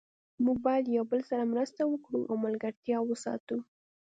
[0.43, 3.57] موږ باید یو بل سره مرسته وکړو او ملګرتیا وساتو